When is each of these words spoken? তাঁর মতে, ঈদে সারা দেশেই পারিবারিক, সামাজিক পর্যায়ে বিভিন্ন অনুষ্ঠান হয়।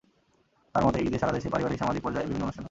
তাঁর 0.73 0.83
মতে, 0.87 0.97
ঈদে 1.07 1.17
সারা 1.21 1.33
দেশেই 1.35 1.53
পারিবারিক, 1.53 1.79
সামাজিক 1.83 2.01
পর্যায়ে 2.05 2.27
বিভিন্ন 2.27 2.43
অনুষ্ঠান 2.45 2.53
হয়। 2.55 2.59